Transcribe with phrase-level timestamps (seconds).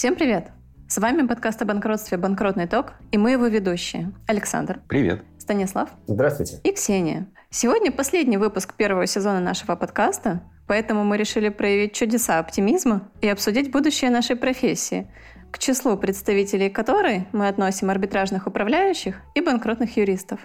[0.00, 0.48] Всем привет!
[0.88, 4.14] С вами подкаст о банкротстве «Банкротный ток» и мы его ведущие.
[4.26, 4.80] Александр.
[4.88, 5.22] Привет.
[5.36, 5.90] Станислав.
[6.06, 6.58] Здравствуйте.
[6.64, 7.26] И Ксения.
[7.50, 13.70] Сегодня последний выпуск первого сезона нашего подкаста, поэтому мы решили проявить чудеса оптимизма и обсудить
[13.70, 15.06] будущее нашей профессии,
[15.50, 20.40] к числу представителей которой мы относим арбитражных управляющих и банкротных юристов.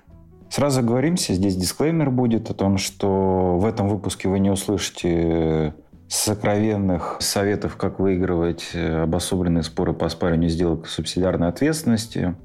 [0.49, 5.75] Сразу говоримся, здесь дисклеймер будет о том, что в этом выпуске вы не услышите
[6.07, 12.35] сокровенных советов, как выигрывать э, обособленные споры по оспариванию сделок субсидиарной ответственности.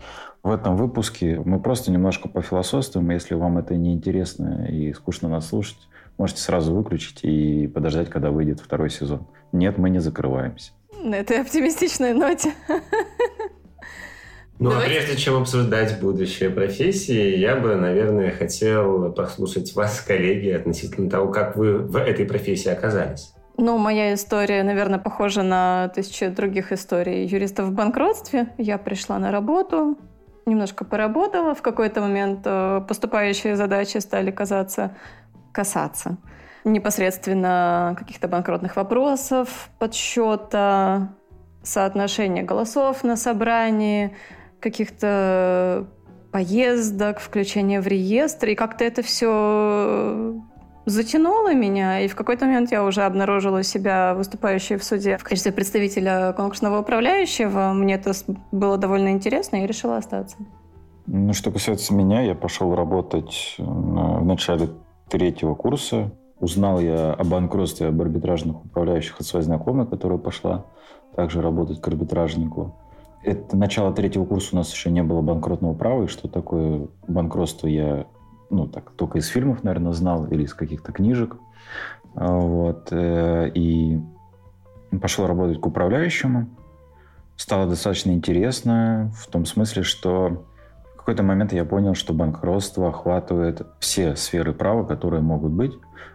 [0.42, 3.10] В этом выпуске мы просто немножко пофилософствуем.
[3.10, 5.78] Если вам это не интересно и скучно нас слушать,
[6.16, 9.27] можете сразу выключить и подождать, когда выйдет второй сезон.
[9.52, 10.73] Нет, мы не закрываемся.
[11.02, 12.52] На этой оптимистичной ноте.
[14.59, 21.09] Ну, а прежде чем обсуждать будущее профессии, я бы, наверное, хотел послушать вас, коллеги, относительно
[21.09, 23.32] того, как вы в этой профессии оказались.
[23.63, 28.55] Ну, моя история, наверное, похожа на тысячи других историй юристов в банкротстве.
[28.57, 29.99] Я пришла на работу,
[30.47, 31.55] немножко поработала.
[31.55, 34.97] В какой-то момент э, поступающие задачи стали казаться,
[35.53, 36.16] касаться
[36.65, 41.15] непосредственно каких-то банкротных вопросов, подсчета,
[41.63, 44.16] соотношения голосов на собрании,
[44.61, 45.87] каких-то
[46.33, 48.49] поездок, включения в реестр.
[48.49, 50.41] И как-то это все
[50.91, 55.52] затянуло меня, и в какой-то момент я уже обнаружила себя выступающей в суде в качестве
[55.52, 57.73] представителя конкурсного управляющего.
[57.73, 58.13] Мне это
[58.52, 60.37] было довольно интересно, и я решила остаться.
[61.07, 64.69] Ну, что касается меня, я пошел работать в начале
[65.09, 66.12] третьего курса.
[66.38, 70.66] Узнал я о банкротстве об арбитражных управляющих от своей знакомой, которая пошла
[71.15, 72.77] также работать к арбитражнику.
[73.22, 77.66] Это начало третьего курса у нас еще не было банкротного права, и что такое банкротство
[77.66, 78.06] я
[78.50, 81.37] ну, так, только из фильмов, наверное, знал или из каких-то книжек.
[82.15, 82.88] А, вот.
[82.91, 84.00] Э, и
[85.00, 86.48] пошел работать к управляющему.
[87.36, 90.44] Стало достаточно интересно в том смысле, что
[90.94, 95.72] в какой-то момент я понял, что банкротство охватывает все сферы права, которые могут быть,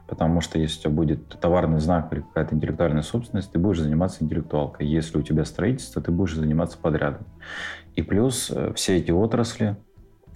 [0.08, 4.24] потому что если у тебя будет товарный знак или какая-то интеллектуальная собственность, ты будешь заниматься
[4.24, 4.86] интеллектуалкой.
[4.86, 7.26] Если у тебя строительство, ты будешь заниматься подрядом.
[7.96, 9.78] И плюс э, все эти отрасли,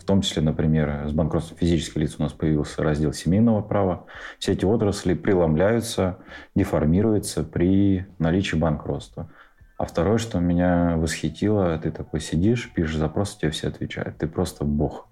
[0.09, 4.05] том числе, например, с банкротством физических лиц у нас появился раздел семейного права.
[4.39, 6.17] Все эти отрасли преломляются,
[6.55, 9.29] деформируются при наличии банкротства.
[9.77, 14.17] А второе, что меня восхитило, ты такой сидишь, пишешь запрос, тебе все отвечают.
[14.17, 15.09] Ты просто бог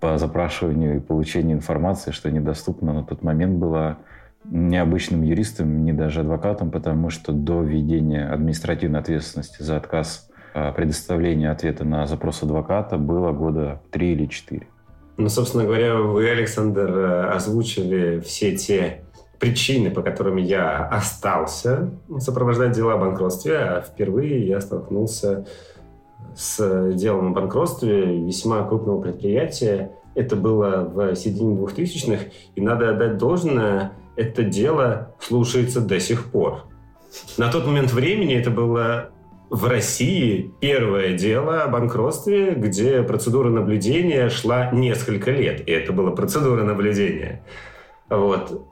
[0.00, 3.98] по запрашиванию и получению информации, что недоступно на тот момент было
[4.42, 11.50] необычным юристом, не даже адвокатом, потому что до введения административной ответственности за отказ а, предоставления
[11.50, 14.68] ответа на запрос адвоката было года три или четыре.
[15.16, 19.04] Ну, собственно говоря, вы, Александр, э, озвучили все те
[19.40, 25.44] причины, по которым я остался сопровождать дела о банкротстве, а впервые я столкнулся
[26.36, 29.90] с делом о банкротстве весьма крупного предприятия.
[30.14, 36.66] Это было в середине 2000-х, и надо отдать должное, это дело слушается до сих пор.
[37.38, 39.10] На тот момент времени это было
[39.50, 45.68] в России первое дело о банкротстве, где процедура наблюдения шла несколько лет.
[45.68, 47.44] И это была процедура наблюдения.
[48.08, 48.66] Вот.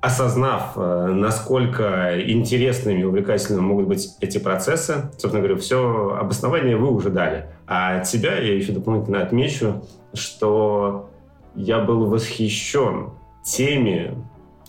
[0.00, 6.90] Осознав, э, насколько интересными и увлекательными могут быть эти процессы, собственно говоря, все обоснование вы
[6.90, 7.46] уже дали.
[7.68, 11.10] А от себя я еще дополнительно отмечу, что
[11.54, 13.10] я был восхищен
[13.44, 14.16] теми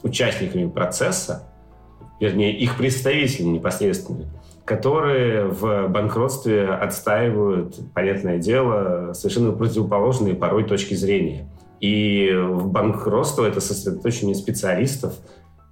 [0.04, 1.50] участниками процесса,
[2.20, 4.26] вернее, их представителями непосредственно,
[4.66, 11.48] которые в банкротстве отстаивают, понятное дело, совершенно противоположные порой точки зрения.
[11.82, 15.16] И в банкротство это сосредоточение специалистов,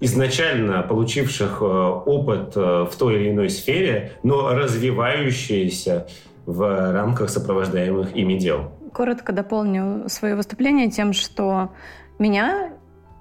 [0.01, 6.07] изначально получивших э, опыт э, в той или иной сфере, но развивающиеся
[6.45, 8.71] в рамках сопровождаемых ими дел.
[8.93, 11.69] Коротко дополню свое выступление тем, что
[12.19, 12.73] меня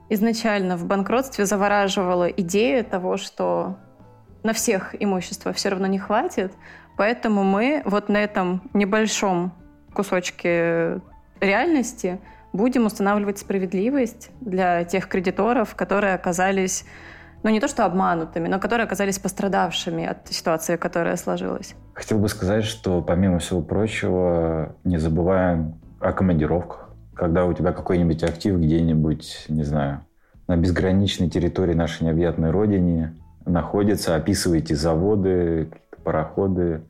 [0.09, 3.77] изначально в банкротстве завораживала идея того, что
[4.43, 6.53] на всех имущества все равно не хватит,
[6.97, 9.53] поэтому мы вот на этом небольшом
[9.95, 11.01] кусочке
[11.41, 12.21] реальности
[12.53, 16.85] будем устанавливать справедливость для тех кредиторов, которые оказались,
[17.43, 21.75] ну не то что обманутыми, но которые оказались пострадавшими от ситуации, которая сложилась.
[21.95, 26.89] Хотел бы сказать, что помимо всего прочего, не забываем о командировках.
[27.15, 30.01] Когда у тебя какой-нибудь актив где-нибудь, не знаю,
[30.49, 33.15] на безграничной территории нашей необъятной родине,
[33.51, 35.71] находится, описываете заводы,
[36.05, 36.83] пароходы,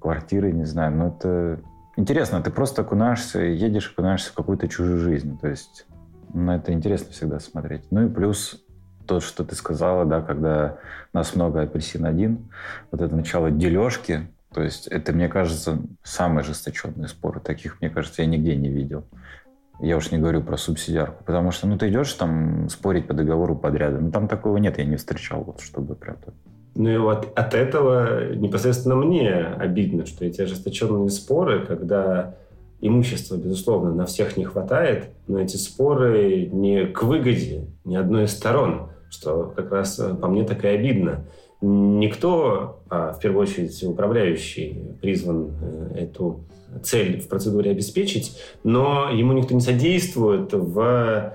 [0.00, 0.94] квартиры, не знаю.
[0.96, 1.60] Но это
[1.96, 5.38] интересно, ты просто окунаешься, едешь, окунаешься в какую-то чужую жизнь.
[5.40, 5.86] То есть
[6.32, 7.82] на ну, это интересно всегда смотреть.
[7.90, 8.64] Ну и плюс
[9.06, 10.78] то, что ты сказала, да, когда
[11.12, 12.50] нас много апельсин один,
[12.90, 17.40] вот это начало дележки, То есть это, мне кажется, самые ожесточенные споры.
[17.40, 19.04] Таких, мне кажется, я нигде не видел.
[19.80, 21.24] Я уж не говорю про субсидиарку.
[21.24, 23.98] Потому что, ну, ты идешь там спорить по договору подряда.
[23.98, 26.34] Ну, там такого нет, я не встречал, вот, чтобы прям так.
[26.76, 32.34] Ну и вот от этого непосредственно мне обидно, что эти ожесточенные споры, когда
[32.80, 38.32] имущества, безусловно, на всех не хватает, но эти споры не к выгоде ни одной из
[38.32, 41.24] сторон, что как раз э, по мне так и обидно.
[41.66, 46.44] Никто, а в первую очередь управляющий, призван э, эту
[46.82, 51.32] цель в процедуре обеспечить, но ему никто не содействует в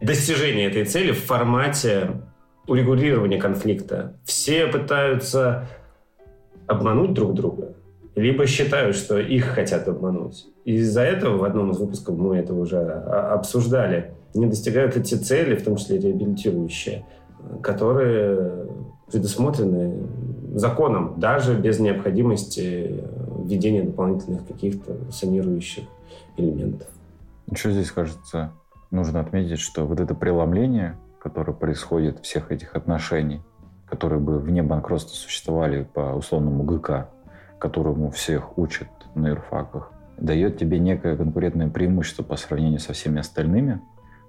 [0.00, 2.12] достижении этой цели в формате
[2.66, 4.16] урегулирования конфликта.
[4.24, 5.68] Все пытаются
[6.66, 7.74] обмануть друг друга,
[8.14, 10.46] либо считают, что их хотят обмануть.
[10.64, 14.14] Из-за этого в одном из выпусков мы это уже обсуждали.
[14.32, 17.04] Не достигают эти цели, в том числе реабилитирующие,
[17.62, 18.66] которые
[19.10, 20.06] предусмотрены
[20.54, 23.04] законом, даже без необходимости
[23.44, 25.84] введения дополнительных каких-то санирующих
[26.36, 26.88] элементов.
[27.50, 28.52] Еще здесь, кажется,
[28.90, 33.40] нужно отметить, что вот это преломление, которое происходит всех этих отношений,
[33.88, 37.08] которые бы вне банкротства существовали по условному ГК,
[37.58, 43.80] которому всех учат на юрфаках, дает тебе некое конкурентное преимущество по сравнению со всеми остальными.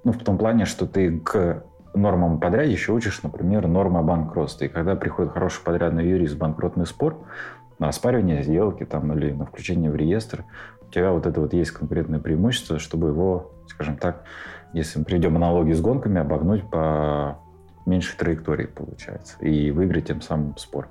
[0.03, 4.65] Ну, в том плане, что ты к нормам подряда еще учишь, например, нормы банкротства.
[4.65, 7.17] И когда приходит хороший подрядный юрист, банкротный спор,
[7.79, 10.45] на оспаривание сделки там, или на включение в реестр,
[10.88, 14.23] у тебя вот это вот есть конкретное преимущество, чтобы его, скажем так,
[14.73, 17.39] если мы приведем аналогии с гонками, обогнуть по
[17.85, 20.88] меньшей траектории, получается, и выиграть тем самым спор.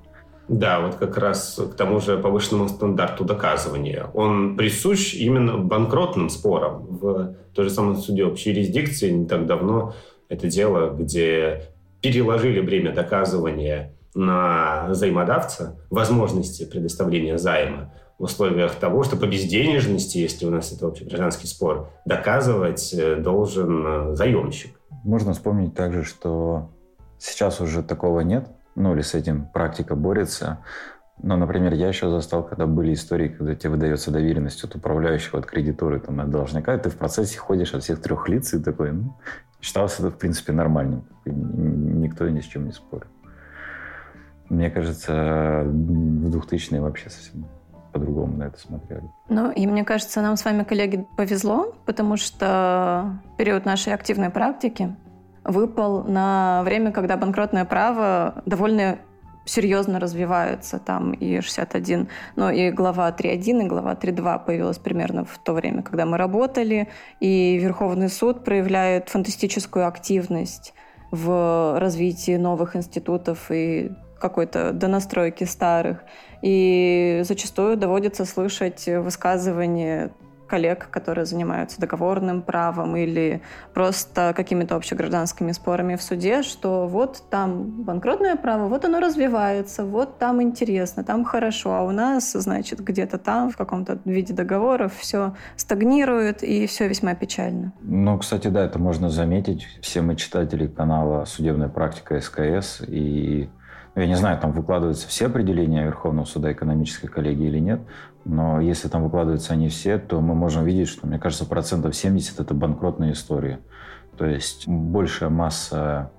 [0.48, 4.06] Да, вот как раз к тому же повышенному стандарту доказывания.
[4.14, 6.86] Он присущ именно банкротным спорам.
[6.88, 9.94] В той же самой суде общей юрисдикции не так давно
[10.30, 11.64] это дело, где
[12.00, 20.46] переложили бремя доказывания на взаимодавца возможности предоставления займа в условиях того, что по безденежности, если
[20.46, 24.78] у нас это общий гражданский спор, доказывать э, должен э, заемщик.
[25.04, 26.70] Можно вспомнить также, что
[27.18, 30.58] сейчас уже такого нет, ну или с этим практика борется.
[31.22, 35.46] Но, например, я еще застал, когда были истории, когда тебе выдается доверенность от управляющего, от
[35.46, 38.92] кредитора, там, от должника, и ты в процессе ходишь от всех трех лиц и такой,
[38.92, 39.16] ну,
[39.60, 41.04] считалось это, в принципе, нормальным.
[41.24, 43.08] Никто ни с чем не спорит.
[44.48, 47.46] Мне кажется, в 2000-е вообще совсем
[47.92, 49.08] по-другому на это смотрели.
[49.28, 54.96] Ну, и мне кажется, нам с вами, коллеги, повезло, потому что период нашей активной практики
[55.44, 58.98] выпал на время, когда банкротное право довольно
[59.44, 60.78] серьезно развивается.
[60.78, 65.82] Там и 61, но и глава 3.1, и глава 3.2 появилась примерно в то время,
[65.82, 66.88] когда мы работали.
[67.20, 70.74] И Верховный суд проявляет фантастическую активность
[71.10, 73.90] в развитии новых институтов и
[74.20, 76.04] какой-то донастройки старых.
[76.42, 80.12] И зачастую доводится слышать высказывания
[80.50, 83.40] коллег, которые занимаются договорным правом или
[83.72, 90.18] просто какими-то общегражданскими спорами в суде, что вот там банкротное право, вот оно развивается, вот
[90.18, 95.34] там интересно, там хорошо, а у нас, значит, где-то там в каком-то виде договоров все
[95.56, 97.72] стагнирует и все весьма печально.
[97.82, 99.66] Ну, кстати, да, это можно заметить.
[99.80, 103.48] Все мы читатели канала «Судебная практика СКС» и
[103.96, 107.80] я не знаю, там выкладываются все определения Верховного суда экономической коллегии или нет,
[108.24, 112.40] но если там выкладываются они все, то мы можем видеть, что, мне кажется, процентов 70–
[112.40, 113.58] это банкротные истории.
[114.16, 116.10] То есть большая масса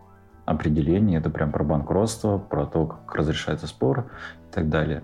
[0.45, 4.11] определений– это прям про банкротство, про то, как разрешается спор
[4.49, 5.03] и так далее.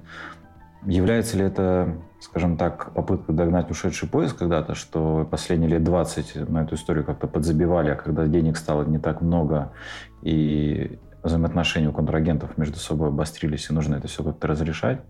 [0.85, 6.63] Является ли это, скажем так, попытка догнать ушедший поезд когда-то, что последние лет 20 на
[6.63, 9.71] эту историю как-то подзабивали, а когда денег стало не так много
[10.21, 15.01] и взаимоотношения у контрагентов между собой обострились, и нужно это все как-то разрешать.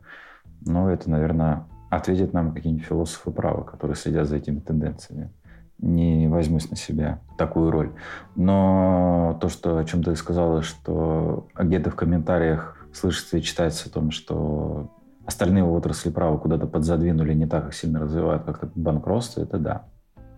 [0.65, 5.31] Но это, наверное, ответят нам какие-нибудь философы права, которые следят за этими тенденциями.
[5.79, 7.93] Не возьмусь на себя такую роль.
[8.35, 13.91] Но то, что, о чем ты сказала, что где-то в комментариях слышится и читается о
[13.91, 14.91] том, что
[15.25, 19.85] остальные отрасли права куда-то подзадвинули, не так их сильно развивают, как банкротство, это да.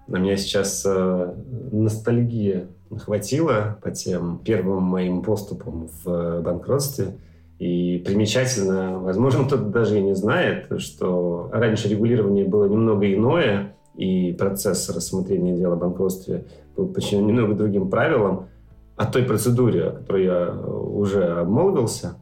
[0.07, 1.35] На меня сейчас э,
[1.71, 7.19] ностальгия хватило по тем первым моим поступам в банкротстве.
[7.59, 14.31] И примечательно, возможно, кто-то даже и не знает, что раньше регулирование было немного иное, и
[14.31, 18.47] процесс рассмотрения дела о банкротстве был подчинен немного другим правилам.
[18.95, 22.15] О той процедуре, о которой я уже обмолвился,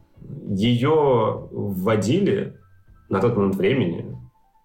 [0.48, 2.56] ее вводили
[3.10, 4.17] на тот момент времени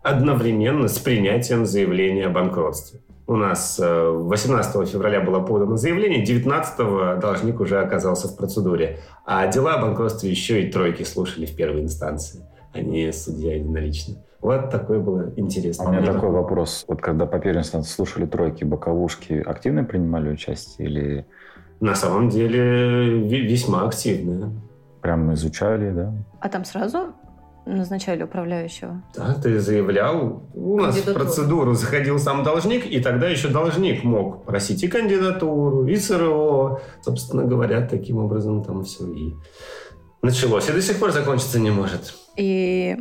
[0.03, 3.01] одновременно с принятием заявления о банкротстве.
[3.27, 8.99] У нас 18 э, февраля было подано заявление, 19 должник уже оказался в процедуре.
[9.25, 12.45] А дела о банкротстве еще и тройки слушали в первой инстанции.
[12.73, 14.17] а не судья единолично.
[14.41, 15.87] Вот такой был интересный.
[15.87, 16.85] А у меня такой вопрос.
[16.89, 21.27] Вот когда по первенству слушали тройки, боковушки, активно принимали участие или...
[21.81, 24.53] На самом деле весьма активно.
[25.01, 26.13] Прям изучали, да?
[26.41, 27.13] А там сразу
[27.67, 29.03] назначали управляющего?
[29.15, 30.43] Да, ты заявлял.
[30.55, 35.87] У нас в процедуру заходил сам должник, и тогда еще должник мог просить и кандидатуру,
[35.87, 36.81] и СРО.
[37.03, 39.35] Собственно говоря, таким образом там все и
[40.23, 40.69] началось.
[40.69, 42.15] И до сих пор закончиться не может.
[42.37, 42.97] И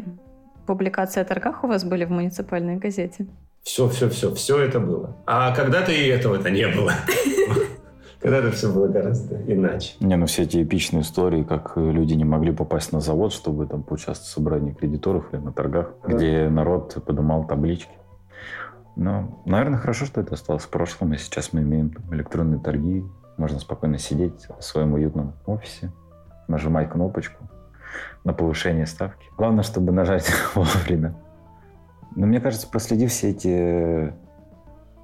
[0.66, 3.28] публикации о торгах у вас были в муниципальной газете?
[3.64, 5.18] Все, все, все, все это было.
[5.26, 6.94] А когда-то и этого-то не было.
[8.22, 9.96] Когда-то все было гораздо иначе.
[10.00, 13.82] Не, ну все эти эпичные истории, как люди не могли попасть на завод, чтобы там
[13.82, 16.14] поучаствовать в собрании кредиторов или на торгах, да.
[16.14, 17.92] где народ подымал таблички.
[18.96, 23.04] Но, наверное, хорошо, что это осталось в прошлом, и сейчас мы имеем электронные торги.
[23.38, 25.92] Можно спокойно сидеть в своем уютном офисе,
[26.48, 27.50] нажимать кнопочку
[28.24, 29.26] на повышение ставки.
[29.36, 31.16] Главное, чтобы нажать вовремя.
[32.16, 34.14] Но мне кажется, проследив все эти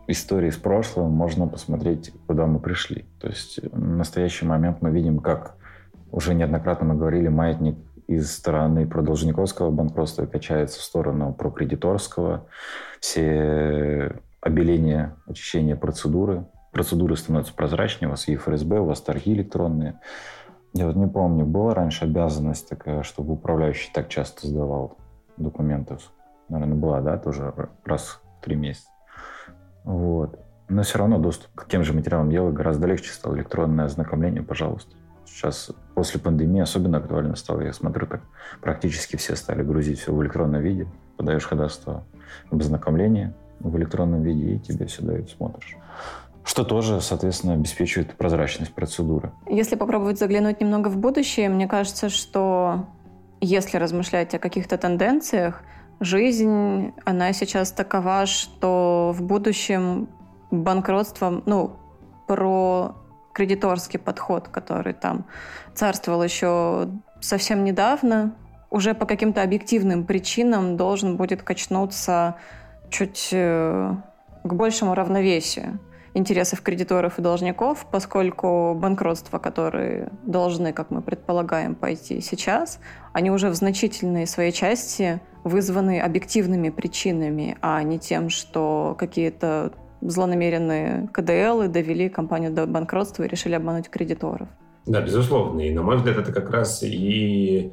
[0.07, 3.05] истории из прошлого, можно посмотреть, куда мы пришли.
[3.19, 5.55] То есть в настоящий момент мы видим, как
[6.11, 12.47] уже неоднократно мы говорили, маятник из стороны продолжниковского банкротства качается в сторону прокредиторского.
[13.01, 16.47] Все обеления, очищение процедуры.
[16.71, 19.99] Процедуры становятся прозрачнее, у вас ЕФРСБ, у вас торги электронные.
[20.73, 24.97] Я вот не помню, была раньше обязанность такая, чтобы управляющий так часто сдавал
[25.37, 26.11] документов?
[26.49, 28.89] Наверное, была, да, тоже раз в три месяца.
[29.87, 30.37] Вот.
[30.67, 33.35] Но все равно доступ к тем же материалам дела гораздо легче стал.
[33.37, 34.93] Электронное ознакомление, пожалуйста.
[35.25, 37.61] Сейчас после пандемии особенно актуально стало.
[37.61, 38.21] Я смотрю, так
[38.61, 40.87] практически все стали грузить все в электронном виде.
[41.15, 42.03] Подаешь ходатайство
[42.51, 45.77] об ознакомлении в электронном виде, и тебе все дают, смотришь.
[46.43, 49.31] Что тоже, соответственно, обеспечивает прозрачность процедуры.
[49.49, 52.87] Если попробовать заглянуть немного в будущее, мне кажется, что
[53.39, 55.61] если размышлять о каких-то тенденциях,
[55.99, 60.09] жизнь, она сейчас такова, что в будущем
[60.51, 61.77] банкротство, ну,
[62.27, 62.95] про
[63.33, 65.25] кредиторский подход, который там
[65.73, 66.89] царствовал еще
[67.21, 68.35] совсем недавно,
[68.69, 72.35] уже по каким-то объективным причинам должен будет качнуться
[72.89, 73.95] чуть э,
[74.43, 75.79] к большему равновесию
[76.13, 82.79] интересов кредиторов и должников, поскольку банкротства, которые должны, как мы предполагаем, пойти сейчас,
[83.13, 91.09] они уже в значительной своей части вызваны объективными причинами, а не тем, что какие-то злонамеренные
[91.11, 94.47] КДЛ довели компанию до банкротства и решили обмануть кредиторов.
[94.85, 95.61] Да, безусловно.
[95.61, 97.71] И, на мой взгляд, это как раз и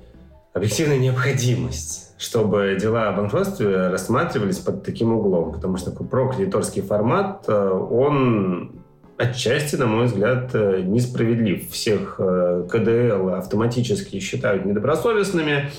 [0.52, 5.52] объективная необходимость, чтобы дела о банкротстве рассматривались под таким углом.
[5.52, 8.84] Потому что прокредиторский формат, э, он
[9.16, 11.70] отчасти, на мой взгляд, э, несправедлив.
[11.70, 15.70] Всех э, КДЛ автоматически считают недобросовестными,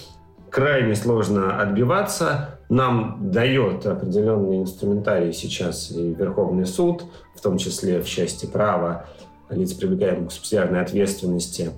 [0.55, 2.59] крайне сложно отбиваться.
[2.69, 7.03] Нам дает определенный инструментарий сейчас и Верховный суд,
[7.35, 9.05] в том числе в части права
[9.49, 11.71] лиц, привлекаемых к субсидиарной ответственности,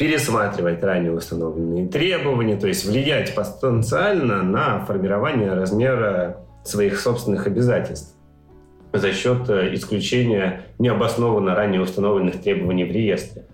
[0.00, 8.16] пересматривать ранее установленные требования, то есть влиять потенциально на формирование размера своих собственных обязательств
[8.92, 13.46] за счет э, исключения необоснованно ранее установленных требований в реестре.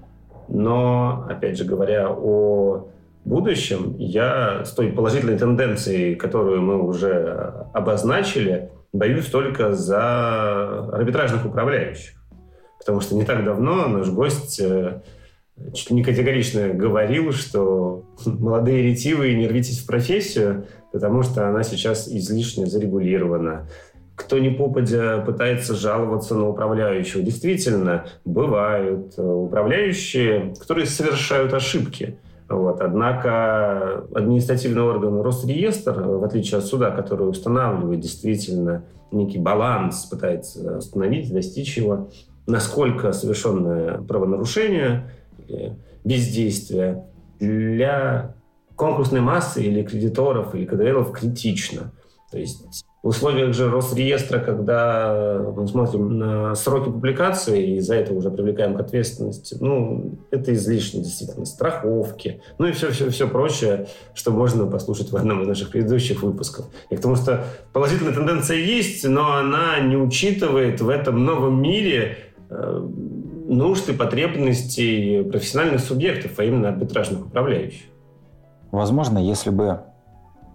[0.49, 2.89] Но, опять же говоря о
[3.29, 12.15] будущем, я с той положительной тенденцией, которую мы уже обозначили, боюсь только за арбитражных управляющих.
[12.79, 15.03] Потому что не так давно наш гость э,
[15.75, 21.63] чуть ли не категорично говорил, что молодые ретивые не рвитесь в профессию, потому что она
[21.63, 23.69] сейчас излишне зарегулирована.
[24.17, 27.23] Кто не попадя пытается жаловаться на управляющего.
[27.23, 32.17] Действительно, бывают э, управляющие, которые совершают ошибки–
[32.49, 32.81] вот.
[32.81, 41.33] Однако административный орган Росреестр, в отличие от суда, который устанавливает действительно некий баланс, пытается установить,
[41.33, 42.09] достичь его,
[42.47, 45.11] насколько совершенное правонарушение
[46.05, 47.05] бездействие
[47.39, 48.35] для
[48.77, 51.93] конкурсной массы или кредиторов, или КДЛов критично.
[52.31, 58.13] То есть в условиях же Росреестра, когда мы смотрим на сроки публикации и за это
[58.13, 64.67] уже привлекаем к ответственности, ну, это излишне, действительно, страховки, ну и все-все-все прочее, что можно
[64.67, 66.67] послушать в одном из наших предыдущих выпусков.
[66.91, 72.19] И к тому, что положительная тенденция есть, но она не учитывает в этом новом мире
[72.51, 72.89] э,
[73.49, 77.85] нужд и потребностей профессиональных субъектов, а именно арбитражных управляющих.
[78.71, 79.81] Возможно, если бы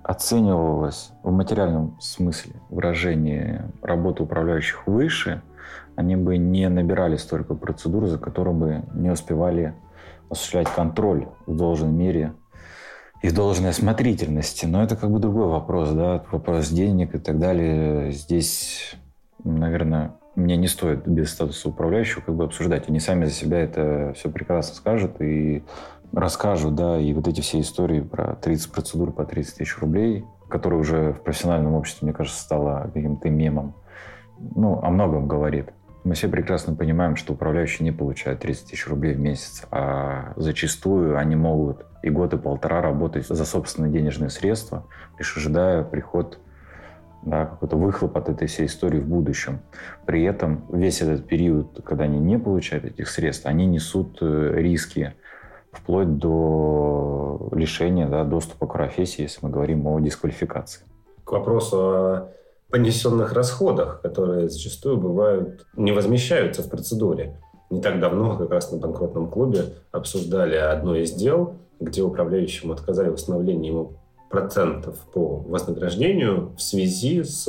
[0.03, 5.41] оценивалось в материальном смысле выражение работы управляющих выше,
[5.95, 9.73] они бы не набирали столько процедур, за которые бы не успевали
[10.29, 12.33] осуществлять контроль в должной мере
[13.21, 14.65] и должной осмотрительности.
[14.65, 18.11] Но это как бы другой вопрос, да, вопрос денег и так далее.
[18.11, 18.95] Здесь,
[19.43, 22.89] наверное, мне не стоит без статуса управляющего как бы обсуждать.
[22.89, 25.63] Они сами за себя это все прекрасно скажут и
[26.13, 30.79] расскажут, да, и вот эти все истории про 30 процедур по 30 тысяч рублей, которые
[30.79, 33.75] уже в профессиональном обществе, мне кажется, стало каким-то мемом,
[34.55, 35.69] ну, о многом говорит.
[36.03, 41.17] Мы все прекрасно понимаем, что управляющие не получают 30 тысяч рублей в месяц, а зачастую
[41.17, 44.85] они могут и год, и полтора работать за собственные денежные средства,
[45.17, 46.39] лишь ожидая приход
[47.25, 49.61] да, какой-то выхлоп от этой всей истории в будущем.
[50.05, 55.13] При этом весь этот период, когда они не получают этих средств, они несут э, риски
[55.73, 60.83] вплоть до лишения да, доступа к профессии, если мы говорим о дисквалификации.
[61.23, 62.29] К вопросу о
[62.69, 67.39] понесенных расходах, которые зачастую бывают, не возмещаются в процедуре.
[67.69, 73.09] Не так давно, как раз на банкротном клубе, обсуждали одно из дел, где управляющему отказали
[73.09, 73.93] в восстановлении ему
[74.29, 77.47] процентов по вознаграждению в связи с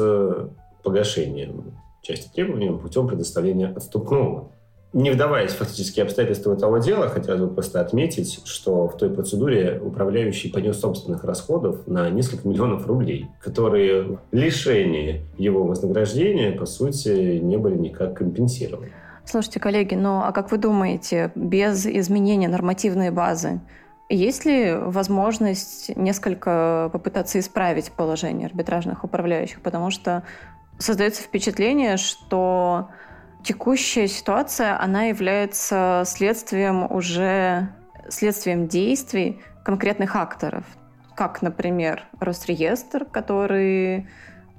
[0.82, 4.52] погашением части требований путем предоставления отступного.
[4.94, 9.80] Не вдаваясь в фактические обстоятельства этого дела, хотелось бы просто отметить, что в той процедуре
[9.82, 17.56] управляющий понес собственных расходов на несколько миллионов рублей, которые лишение его вознаграждения, по сути, не
[17.56, 18.92] были никак компенсированы.
[19.24, 23.60] Слушайте, коллеги, ну а как вы думаете, без изменения нормативной базы
[24.08, 29.60] есть ли возможность несколько попытаться исправить положение арбитражных управляющих?
[29.60, 30.22] Потому что
[30.78, 32.90] создается впечатление, что
[33.44, 37.68] текущая ситуация, она является следствием уже
[38.08, 40.64] следствием действий конкретных акторов,
[41.14, 44.08] как, например, Росреестр, который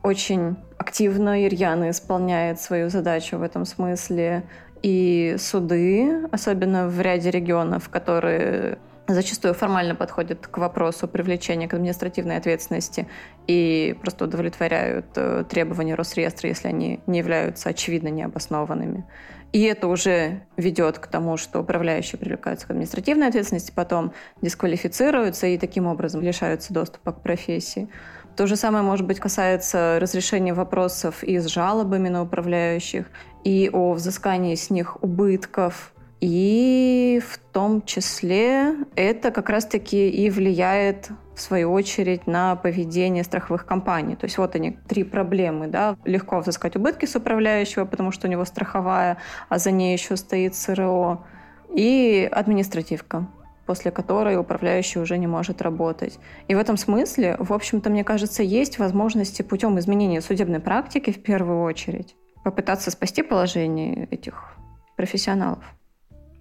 [0.04, 4.44] очень активно и рьяно исполняет свою задачу в этом смысле,
[4.82, 12.38] и суды, особенно в ряде регионов, которые зачастую формально подходят к вопросу привлечения к административной
[12.38, 13.08] ответственности
[13.48, 19.06] и просто удовлетворяют э, требования Росреестра, если они не являются очевидно необоснованными.
[19.52, 25.58] И это уже ведет к тому, что управляющие привлекаются к административной ответственности, потом дисквалифицируются и
[25.58, 27.90] таким образом лишаются доступа к профессии.
[28.36, 33.06] То же самое, может быть, касается разрешения вопросов и с жалобами на управляющих,
[33.46, 41.10] и о взыскании с них убытков, и в том числе это как раз-таки и влияет
[41.36, 44.16] в свою очередь на поведение страховых компаний.
[44.16, 45.68] То есть вот они, три проблемы.
[45.68, 45.98] Да?
[46.06, 49.18] Легко взыскать убытки с управляющего, потому что у него страховая,
[49.50, 51.26] а за ней еще стоит СРО.
[51.74, 53.28] И административка
[53.66, 56.20] после которой управляющий уже не может работать.
[56.48, 61.22] И в этом смысле, в общем-то, мне кажется, есть возможности путем изменения судебной практики в
[61.22, 64.56] первую очередь попытаться спасти положение этих
[64.96, 65.64] профессионалов.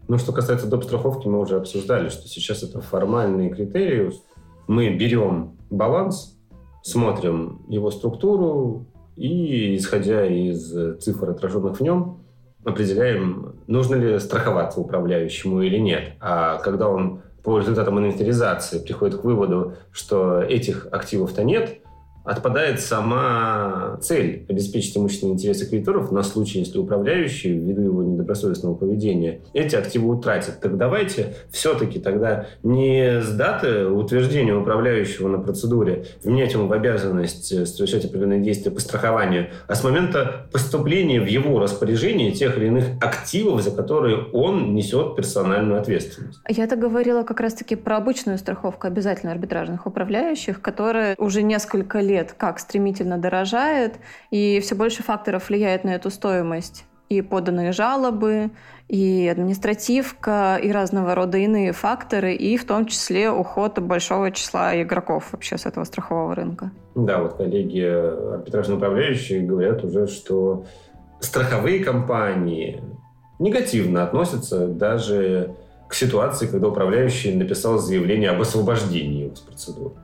[0.06, 0.84] Ну, что касается доп.
[0.84, 4.12] страховки, мы уже обсуждали, что сейчас это формальные критерии.
[4.66, 6.38] Мы берем баланс,
[6.82, 8.86] смотрим его структуру
[9.16, 12.24] и, исходя из цифр, отраженных в нем,
[12.64, 16.12] определяем, нужно ли страховаться управляющему или нет.
[16.20, 21.78] А когда он по результатам инвентаризации приходит к выводу, что этих активов-то нет,
[22.24, 29.40] отпадает сама цель обеспечить имущественные интересы кредиторов на случай, если управляющий, ввиду его недобросовестного поведения,
[29.52, 30.60] эти активы утратит.
[30.60, 37.46] Так давайте все-таки тогда не с даты утверждения управляющего на процедуре вменять ему в обязанность
[37.66, 42.84] совершать определенные действия по страхованию, а с момента поступления в его распоряжение тех или иных
[43.02, 46.40] активов, за которые он несет персональную ответственность.
[46.48, 52.33] Я-то говорила как раз-таки про обычную страховку обязательно арбитражных управляющих, которая уже несколько лет лет
[52.33, 53.94] как стремительно дорожает,
[54.31, 56.85] и все больше факторов влияет на эту стоимость.
[57.11, 58.50] И поданные жалобы,
[58.88, 65.33] и административка, и разного рода иные факторы, и в том числе уход большого числа игроков
[65.33, 66.70] вообще с этого страхового рынка.
[66.94, 67.83] Да, вот коллеги
[68.35, 70.64] арбитражные управляющие говорят уже, что
[71.20, 72.83] страховые компании
[73.38, 75.55] негативно относятся даже
[75.88, 79.94] к ситуации, когда управляющий написал заявление об освобождении его с процедуры.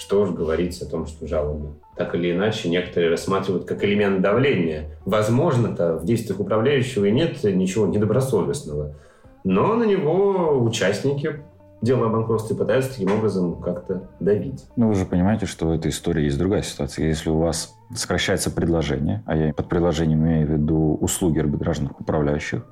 [0.00, 4.86] Что уж говорить о том, что жалобы так или иначе некоторые рассматривают как элемент давления.
[5.04, 8.94] Возможно-то в действиях управляющего и нет ничего недобросовестного,
[9.44, 11.42] но на него участники
[11.82, 14.64] дела о банкротстве пытаются таким образом как-то давить.
[14.76, 17.06] Ну, вы же понимаете, что в этой истории есть другая ситуация.
[17.06, 22.64] Если у вас сокращается предложение, а я под предложением имею в виду услуги арбитражных управляющих,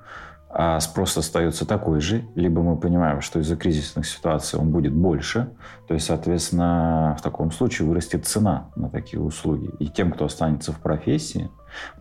[0.51, 5.51] а спрос остается такой же, либо мы понимаем, что из-за кризисных ситуаций он будет больше,
[5.87, 9.71] то есть, соответственно, в таком случае вырастет цена на такие услуги.
[9.79, 11.51] И тем, кто останется в профессии,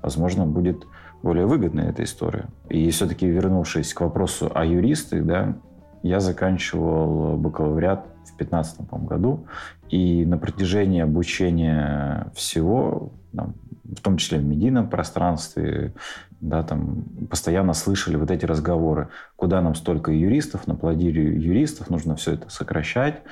[0.02, 0.88] возможно, будет
[1.22, 2.46] более выгодная эта история.
[2.70, 5.56] И все-таки вернувшись к вопросу о юристах, да,
[6.04, 9.46] Я заканчивал бакалавриат в 2015 году,
[9.90, 15.94] и на протяжении обучения всего, в том числе в медийном пространстве,
[16.40, 22.34] да, там постоянно слышали вот эти разговоры, куда нам столько юристов, наплодили юристов, нужно все
[22.34, 23.24] это сокращать,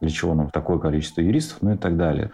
[0.00, 2.30] для чего нам такое количество юристов, ну и так далее.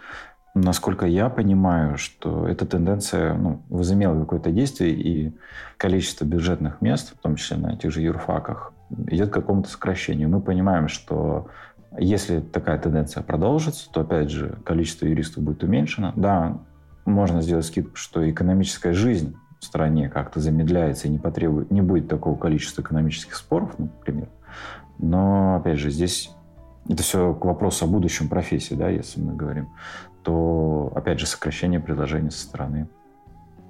[0.53, 5.33] Насколько я понимаю, что эта тенденция ну, возымела какое-то действие, и
[5.77, 8.73] количество бюджетных мест, в том числе на этих же юрфаках,
[9.07, 10.27] идет к какому-то сокращению.
[10.27, 11.49] Мы понимаем, что
[11.97, 16.11] если такая тенденция продолжится, то, опять же, количество юристов будет уменьшено.
[16.17, 16.59] Да,
[17.05, 22.37] можно сделать скидку, что экономическая жизнь стране как-то замедляется и не, потребует, не будет такого
[22.37, 24.29] количества экономических споров, например.
[24.97, 26.31] Но, опять же, здесь
[26.89, 29.69] это все к вопросу о будущем профессии, да, если мы говорим,
[30.23, 32.87] то, опять же, сокращение предложений со стороны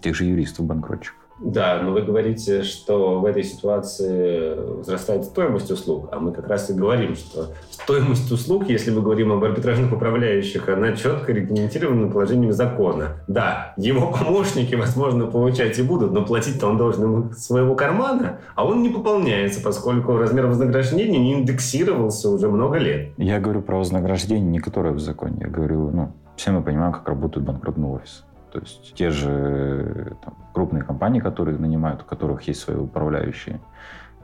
[0.02, 1.21] тех же юристов-банкротчиков.
[1.44, 6.70] Да, но вы говорите, что в этой ситуации возрастает стоимость услуг, а мы как раз
[6.70, 12.54] и говорим, что стоимость услуг, если мы говорим об арбитражных управляющих, она четко регламентирована положением
[12.54, 13.18] закона.
[13.28, 18.66] Да, его помощники, возможно, получать и будут, но платить-то он должен из своего кармана, а
[18.66, 23.10] он не пополняется, поскольку размер вознаграждения не индексировался уже много лет.
[23.18, 25.38] Я говорю про вознаграждение, не которое в законе.
[25.42, 28.24] Я говорю, ну, все мы понимаем, как работают банкротные офисы.
[28.52, 33.62] То есть те же там, крупные компании, которые нанимают, у которых есть свои управляющие,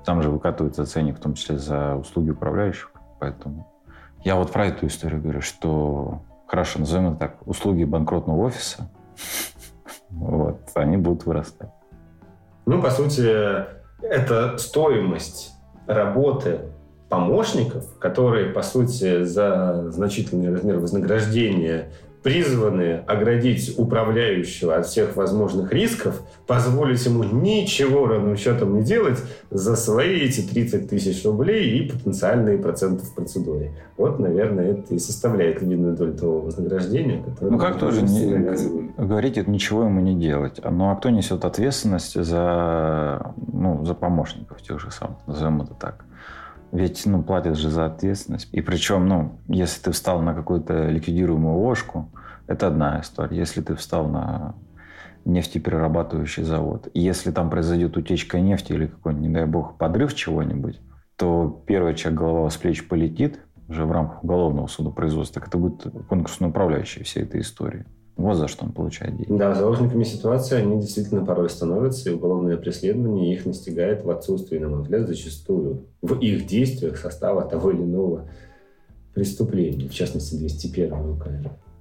[0.05, 2.91] там же выкатывается ценник, в том числе за услуги управляющих.
[3.19, 3.71] Поэтому
[4.23, 8.89] я вот про эту историю говорю, что хорошо, назовем это так, услуги банкротного офиса,
[10.09, 11.69] вот, они будут вырастать.
[12.65, 13.65] Ну, по сути,
[14.01, 15.53] это стоимость
[15.87, 16.61] работы
[17.09, 21.91] помощников, которые, по сути, за значительный размер вознаграждения
[22.27, 29.17] призваны оградить управляющего от всех возможных рисков, позволить ему ничего ровным счетом не делать
[29.49, 33.71] за свои эти 30 тысяч рублей и потенциальные проценты в процедуре.
[33.95, 37.51] Вот, наверное, это и составляет львиную долю того вознаграждения, которое...
[37.51, 38.35] Ну, как тоже не,
[38.97, 40.59] говорить, это ничего ему не делать.
[40.61, 46.03] Ну, а кто несет ответственность за, ну, за помощников тех же самых, назовем это так?
[46.73, 48.49] Ведь, ну, платят же за ответственность.
[48.51, 52.11] И причем, ну, если ты встал на какую-то ликвидируемую ложку,
[52.47, 53.37] это одна история.
[53.37, 54.55] Если ты встал на
[55.25, 60.79] нефтеперерабатывающий завод, если там произойдет утечка нефти или какой-нибудь, не дай бог, подрыв чего-нибудь,
[61.17, 65.43] то первый человек голова с плеч полетит уже в рамках уголовного судопроизводства.
[65.45, 67.85] Это будет конкурсный управляющий всей этой истории.
[68.15, 69.37] Вот за что он получает деньги.
[69.37, 74.69] Да, заложниками ситуации они действительно порой становятся, и уголовное преследование их настигает в отсутствии, на
[74.69, 78.27] мой взгляд, зачастую в их действиях состава того или иного
[79.13, 81.27] преступления, в частности, 201 УК.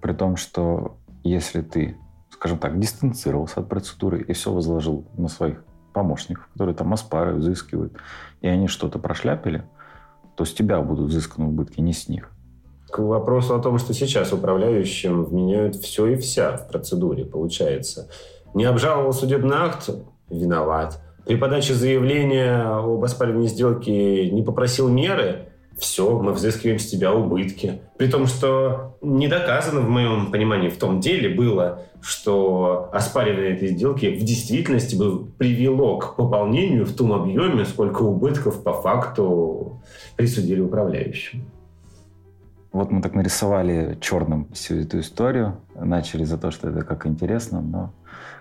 [0.00, 1.96] При том, что если ты,
[2.30, 7.94] скажем так, дистанцировался от процедуры и все возложил на своих помощников, которые там оспаривают, взыскивают,
[8.42, 9.64] и они что-то прошляпили,
[10.36, 12.30] то с тебя будут взысканы убытки, не с них.
[12.90, 18.08] К вопросу о том, что сейчас управляющим вменяют все и вся в процедуре, получается.
[18.54, 19.90] Не обжаловал судебный акт–
[20.30, 21.00] виноват.
[21.24, 27.82] При подаче заявления об оспаривании сделки не попросил меры все, мы взыскиваем с тебя убытки.
[27.98, 33.68] При том, что не доказано, в моем понимании, в том деле было, что оспаривание этой
[33.68, 39.82] сделки в действительности бы привело к пополнению в том объеме, сколько убытков по факту
[40.16, 41.44] присудили управляющим.
[42.72, 47.60] Вот мы так нарисовали черным всю эту историю, начали за то, что это как интересно,
[47.60, 47.92] но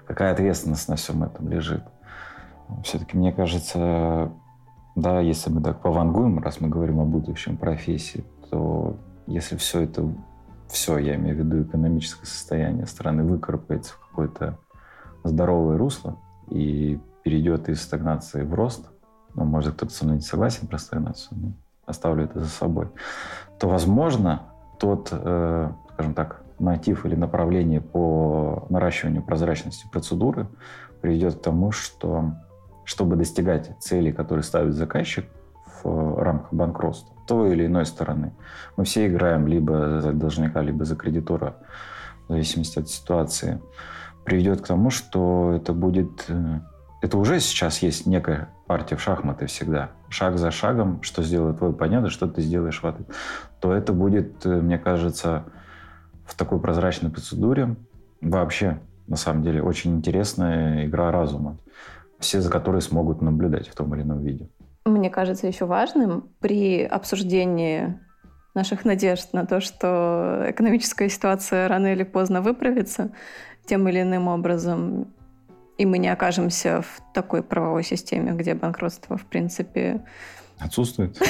[0.06, 1.84] какая ответственность на всем этом лежит?
[2.84, 4.32] Все-таки, мне кажется,
[4.96, 10.08] да, если мы так повангуем, раз мы говорим о будущем профессии, то если все это,
[10.70, 14.58] все, я имею в виду экономическое состояние страны, выкарпается в какое-то
[15.24, 16.18] здоровое русло
[16.50, 18.90] и перейдет из стагнации в рост,
[19.34, 21.52] ну, может, кто-то со мной не согласен про стагнацию, но
[21.86, 22.88] оставлю это за собой,
[23.60, 24.44] то, возможно,
[24.80, 30.48] тот, э, скажем так, мотив или направление по наращиванию прозрачности процедуры
[31.02, 32.36] приведет к тому, что
[32.86, 35.26] чтобы достигать целей, которые ставит заказчик
[35.84, 38.34] в рамках банкротства, той или иной стороны.
[38.78, 41.58] Мы все играем либо за должника, либо за кредитора,
[42.28, 43.62] в зависимости от ситуации,
[44.24, 46.26] приведет к тому, что это будет...
[46.28, 46.60] Э,
[47.02, 49.92] это уже сейчас есть некая партия в шахматы всегда.
[50.10, 53.08] Шаг за шагом, что сделает твой понятно, что ты сделаешь в ответ.
[53.60, 55.46] То это будет, э, мне кажется,
[56.26, 57.76] в такой прозрачной процедуре
[58.22, 61.58] вообще, на самом деле, очень интересная игра разума
[62.26, 64.50] все за которые смогут наблюдать в том или ином виде.
[64.86, 68.00] Мне кажется еще важным при обсуждении
[68.54, 73.12] наших надежд на то, что экономическая ситуация рано или поздно выправится
[73.66, 75.14] тем или иным образом,
[75.78, 80.06] и мы не окажемся в такой правовой системе, где банкротство, в принципе...
[80.60, 81.18] Отсутствует.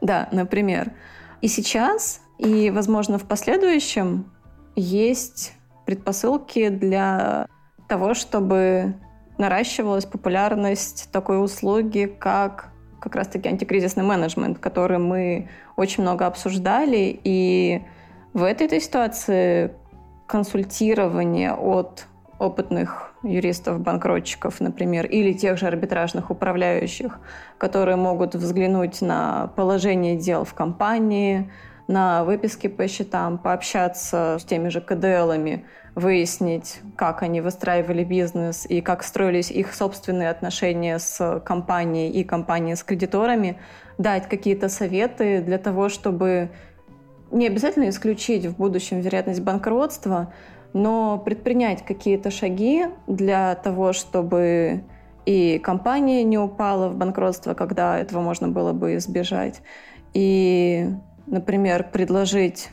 [0.00, 0.92] Да, например.
[1.40, 4.30] И сейчас, и, возможно, в последующем
[4.76, 5.54] есть
[5.86, 7.46] предпосылки для
[7.88, 8.94] того, чтобы
[9.38, 12.70] наращивалась популярность такой услуги, как
[13.04, 17.20] как раз-таки антикризисный менеджмент, который мы очень много обсуждали.
[17.22, 17.82] И
[18.32, 19.74] в этой, этой ситуации
[20.26, 22.06] консультирование от
[22.38, 27.20] опытных юристов-банкротчиков, например, или тех же арбитражных управляющих,
[27.58, 31.50] которые могут взглянуть на положение дел в компании,
[31.86, 38.80] на выписки по счетам, пообщаться с теми же КДЛами, выяснить, как они выстраивали бизнес и
[38.80, 43.58] как строились их собственные отношения с компанией и компанией с кредиторами,
[43.98, 46.50] дать какие-то советы для того, чтобы
[47.30, 50.32] не обязательно исключить в будущем вероятность банкротства,
[50.72, 54.84] но предпринять какие-то шаги для того, чтобы
[55.26, 59.62] и компания не упала в банкротство, когда этого можно было бы избежать,
[60.12, 60.88] и
[61.26, 62.68] Например, предложить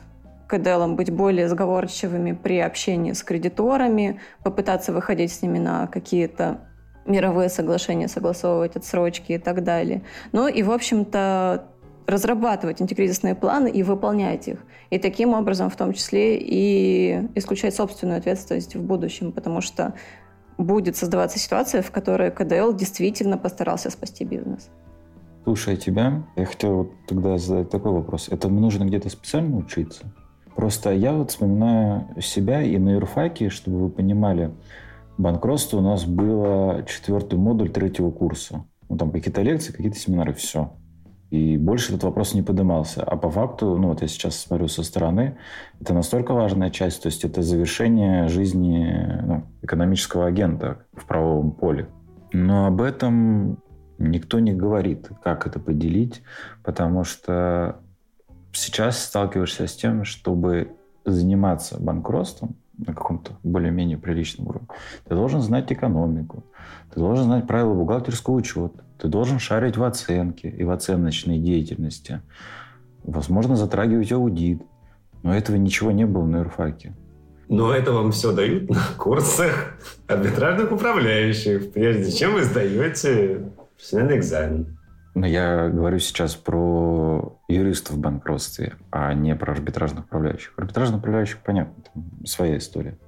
[0.52, 6.60] КДЛам быть более сговорчивыми при общении с кредиторами, попытаться выходить с ними на какие-то
[7.06, 10.02] мировые соглашения, согласовывать отсрочки и так далее.
[10.32, 11.64] Ну и, в общем-то,
[12.06, 14.58] разрабатывать антикризисные планы и выполнять их.
[14.90, 19.94] И таким образом, в том числе, и исключать собственную ответственность в будущем, потому что
[20.58, 24.68] будет создаваться ситуация, в которой КДЛ действительно постарался спасти бизнес.
[25.44, 28.28] Слушая тебя, я хотел вот тогда задать такой вопрос.
[28.28, 30.12] Это нужно где-то специально учиться?
[30.56, 34.50] Просто я вот вспоминаю себя и на юрфаке, чтобы вы понимали,
[35.18, 38.64] банкротство у нас было четвертый модуль третьего курса.
[38.88, 40.72] Ну, там какие-то лекции, какие-то семинары, все.
[41.30, 43.02] И больше этот вопрос не поднимался.
[43.02, 45.38] А по факту, ну вот я сейчас смотрю со стороны,
[45.80, 51.88] это настолько важная часть, то есть это завершение жизни ну, экономического агента в правовом поле.
[52.34, 53.58] Но об этом
[54.02, 56.22] Никто не говорит, как это поделить,
[56.64, 57.81] потому что
[58.52, 60.72] сейчас сталкиваешься с тем, чтобы
[61.04, 64.68] заниматься банкротством на каком-то более-менее приличном уровне,
[65.06, 66.44] ты должен знать экономику,
[66.92, 72.22] ты должен знать правила бухгалтерского учета, ты должен шарить в оценке и в оценочной деятельности,
[73.04, 74.62] возможно, затрагивать аудит.
[75.22, 76.94] Но этого ничего не было на юрфаке.
[77.48, 79.74] Но это вам все дают на курсах
[80.08, 84.78] арбитражных управляющих, прежде чем вы сдаете Профессиональный экзамен.
[85.16, 90.52] Но я говорю сейчас про юристов в банкротстве, а не про арбитражных управляющих.
[90.56, 91.84] Арбитражных управляющих, понятно,
[92.24, 92.98] своя история.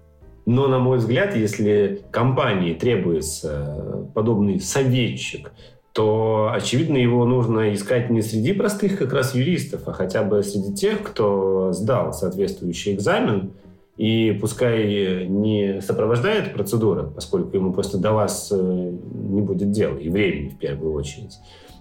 [0.47, 5.53] Но, на мой взгляд, если компании требуется подобный советчик,
[5.93, 10.75] то, очевидно, его нужно искать не среди простых как раз юристов, а хотя бы среди
[10.75, 13.53] тех, кто сдал соответствующий экзамен
[13.97, 20.09] и пускай не сопровождает процедура, поскольку ему просто до вас э, не будет дела, и
[20.09, 21.39] времени в первую очередь.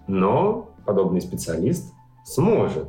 [0.08, 1.92] Но подобный специалист
[2.23, 2.88] сможет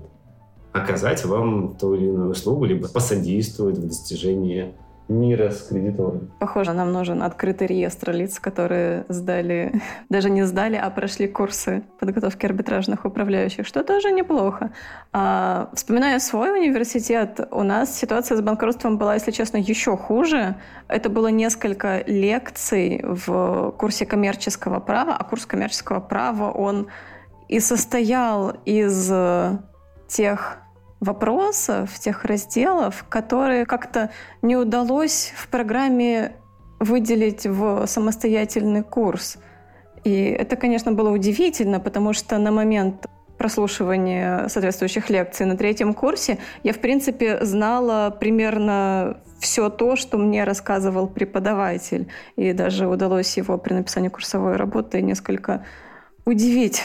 [0.73, 4.75] оказать вам ту или иную услугу, либо посодействовать в достижении
[5.09, 6.31] мира с кредиторами.
[6.41, 12.47] Похоже, нам нужен открытый реестр лиц, которые сдали, даже не сдали, а прошли курсы подготовки
[12.47, 14.73] арбитражных управляющих, что тоже неплохо.
[15.13, 20.57] А, вспоминая свой университет, у нас ситуация с банкротством была, если честно, еще хуже.
[20.89, 26.89] Это было несколько лекций в курсе коммерческого права, а курс коммерческого права, он
[27.49, 29.13] и состоял из
[30.09, 30.59] тех
[31.01, 34.11] вопросов, тех разделов, которые как-то
[34.43, 36.37] не удалось в программе
[36.81, 39.39] выделить в самостоятельный курс.
[40.05, 43.07] И это, конечно, было удивительно, потому что на момент
[43.39, 50.45] прослушивания соответствующих лекций на третьем курсе я, в принципе, знала примерно все то, что мне
[50.45, 52.09] рассказывал преподаватель.
[52.37, 55.65] И даже удалось его при написании курсовой работы несколько
[56.25, 56.81] удивить.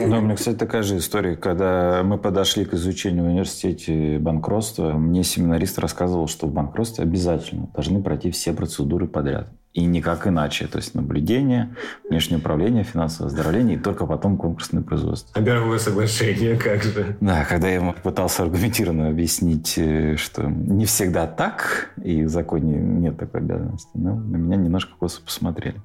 [0.00, 1.36] Ну, у меня, кстати, такая же история.
[1.36, 7.68] Когда мы подошли к изучению в университете банкротства, мне семинарист рассказывал, что в банкротстве обязательно
[7.74, 9.48] должны пройти все процедуры подряд.
[9.72, 10.66] И никак иначе.
[10.66, 11.74] То есть наблюдение,
[12.08, 15.32] внешнее управление, финансовое оздоровление и только потом конкурсное производство.
[15.34, 17.16] А мировое соглашение как же?
[17.20, 22.76] Да, когда я ему пытался аргументированно объяснить, э, что не всегда так, и в законе
[22.76, 25.80] нет такой обязанности, но на меня немножко косо посмотрели.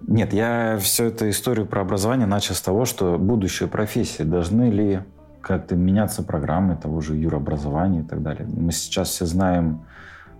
[0.00, 5.00] Нет, я всю эту историю про образование начал с того, что будущие профессии должны ли
[5.40, 8.46] как-то меняться программы того же юрообразования и так далее.
[8.48, 9.84] Мы сейчас все знаем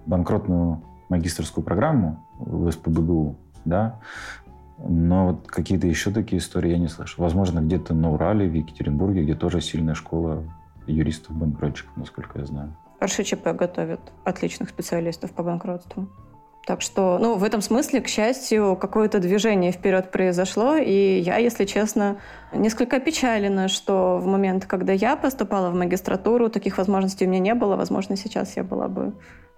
[0.04, 4.00] банкротную магистрскую программу в СПБГУ, да,
[4.78, 7.22] но вот какие-то еще такие истории я не слышу.
[7.22, 10.42] Возможно, где-то на Урале, в Екатеринбурге, где тоже сильная школа
[10.86, 12.76] юристов-банкротчиков, насколько я знаю.
[13.02, 16.08] РШЧП готовят отличных специалистов по банкротству.
[16.66, 21.64] Так что, ну, в этом смысле, к счастью, какое-то движение вперед произошло, и я, если
[21.64, 22.16] честно,
[22.52, 27.54] несколько опечалена, что в момент, когда я поступала в магистратуру, таких возможностей у меня не
[27.54, 27.76] было.
[27.76, 29.14] Возможно, сейчас я была бы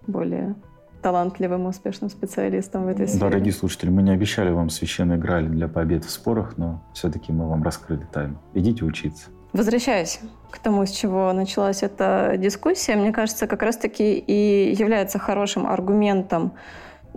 [0.07, 0.55] более
[1.01, 3.21] талантливым, успешным специалистом в этой сфере.
[3.21, 7.49] Дорогие слушатели, мы не обещали вам священной грали для побед в спорах, но все-таки мы
[7.49, 8.39] вам раскрыли тайну.
[8.53, 9.31] Идите учиться.
[9.55, 15.67] Возвращаясь к тому, с чего началась эта дискуссия, мне кажется, как раз-таки и является хорошим
[15.67, 16.53] аргументом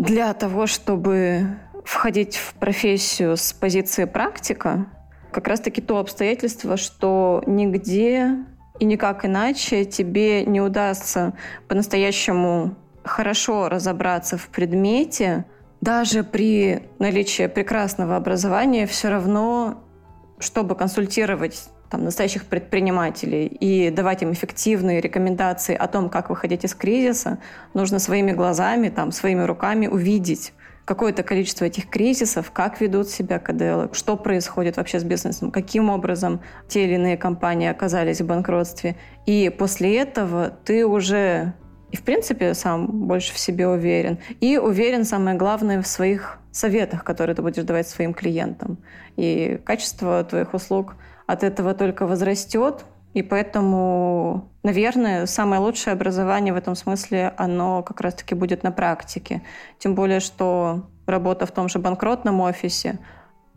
[0.01, 4.87] для того, чтобы входить в профессию с позиции практика,
[5.31, 8.37] как раз-таки то обстоятельство, что нигде
[8.79, 11.33] и никак иначе тебе не удастся
[11.67, 15.45] по-настоящему хорошо разобраться в предмете,
[15.81, 19.83] даже при наличии прекрасного образования все равно,
[20.39, 26.73] чтобы консультировать там, настоящих предпринимателей и давать им эффективные рекомендации о том, как выходить из
[26.73, 27.39] кризиса,
[27.73, 30.53] нужно своими глазами, там, своими руками увидеть
[30.85, 36.39] какое-то количество этих кризисов, как ведут себя КДЛ, что происходит вообще с бизнесом, каким образом
[36.69, 38.95] те или иные компании оказались в банкротстве.
[39.25, 41.53] И после этого ты уже
[41.91, 44.17] и, в принципе, сам больше в себе уверен.
[44.39, 48.77] И уверен, самое главное, в своих советах, которые ты будешь давать своим клиентам.
[49.17, 50.95] И качество твоих услуг–
[51.27, 52.85] от этого только возрастет.
[53.13, 59.41] И поэтому, наверное, самое лучшее образование в этом смысле, оно как раз-таки будет на практике.
[59.79, 62.99] Тем более, что работа в том же банкротном офисе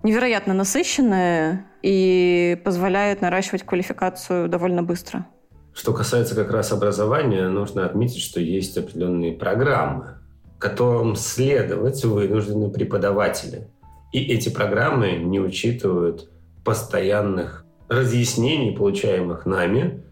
[0.03, 5.27] невероятно насыщенная и позволяет наращивать квалификацию довольно быстро.
[5.73, 10.19] Что касается как раз образования, нужно отметить, что есть определенные программы,
[10.59, 13.69] которым следовать вынуждены преподаватели.
[14.13, 16.31] И эти программы не учитывают
[16.65, 20.03] постоянных разъяснений, получаемых нами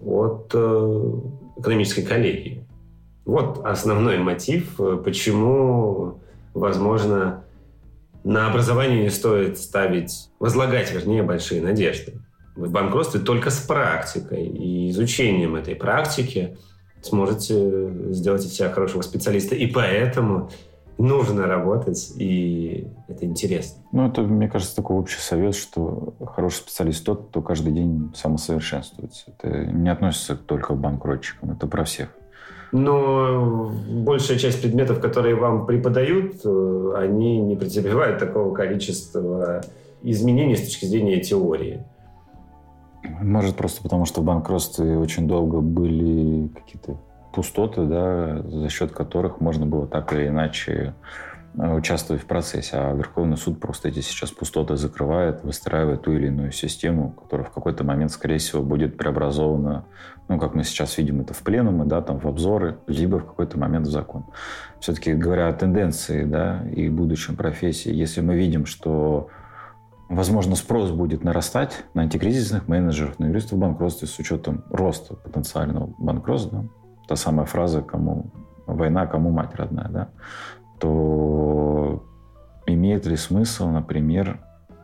[0.00, 1.20] от э,
[1.58, 2.66] экономической коллегии.
[3.24, 6.20] Вот основной мотив, э, почему,
[6.54, 7.44] возможно,
[8.22, 12.20] на образование не стоит ставить, возлагать, вернее, большие надежды.
[12.54, 16.56] В банкротстве только с практикой и изучением этой практики
[17.02, 19.54] сможете сделать из себя хорошего специалиста.
[19.54, 20.50] И поэтому
[20.98, 23.82] нужно работать, и это интересно.
[23.92, 29.24] Ну, это, мне кажется, такой общий совет, что хороший специалист тот, кто каждый день самосовершенствуется.
[29.26, 32.08] Это не относится только к банкротчикам, это про всех.
[32.72, 39.62] Но большая часть предметов, которые вам преподают, э, они не претерпевают такого количества
[40.02, 41.84] изменений с точки зрения теории.
[43.22, 46.98] Может, просто потому, что в банкротстве очень долго были какие-то
[47.36, 50.94] пустоты, да, за счет которых можно было так или иначе
[51.54, 52.78] э, участвовать в процессе.
[52.78, 57.50] А Верховный суд просто эти сейчас пустоты закрывает, выстраивает ту или иную систему, которая в
[57.50, 59.84] какой-то момент, скорее всего, будет преобразована,
[60.28, 63.58] ну, как мы сейчас видим это в пленумы, да, там, в обзоры, либо в какой-то
[63.58, 64.24] момент в закон.
[64.80, 69.28] Все-таки говоря о тенденции, да, и будущем профессии, если мы видим, что
[70.08, 75.92] Возможно, спрос будет нарастать на антикризисных менеджеров, на юристов в банкротстве с учетом роста потенциального
[75.98, 76.68] банкротства,
[77.06, 78.26] та самая фраза «кому
[78.66, 80.08] война, кому мать родная», да,
[80.78, 82.04] то
[82.66, 84.40] имеет ли смысл, например,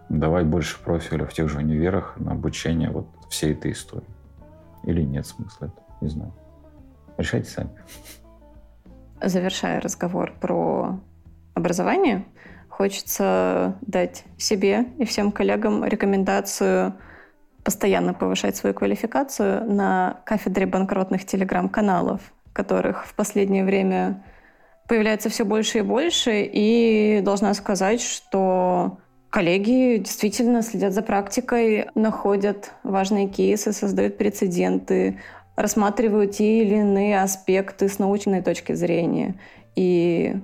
[0.09, 4.07] давать больше профиля в тех же универах на обучение вот всей этой истории?
[4.85, 5.83] Или нет смысла это?
[6.01, 6.33] Не знаю.
[7.19, 7.71] Решайте сами.
[9.23, 10.99] Завершая разговор про
[11.55, 12.25] образование,
[12.69, 16.95] хочется дать себе и всем коллегам рекомендацию–
[17.65, 22.21] постоянно повышать свою квалификацию на кафедре банкротных телеграм-каналов,
[22.53, 24.23] которых в последнее время
[24.89, 26.43] появляется все больше и больше.
[26.43, 28.99] И должна сказать, что
[29.31, 35.21] коллеги действительно следят за практикой, находят важные кейсы, создают прецеденты,
[35.57, 39.37] рассматривают те или иные аспекты с научной точки зрения.
[39.77, 40.37] И